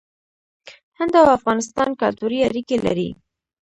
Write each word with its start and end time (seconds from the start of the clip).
هند 0.97 1.13
او 1.21 1.27
افغانستان 1.37 1.89
کلتوري 2.01 2.37
اړیکې 2.49 2.77
لري. 2.85 3.09